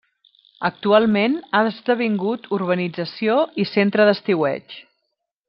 [0.69, 4.81] Actualment ha esdevingut urbanització i centre d'estiueig.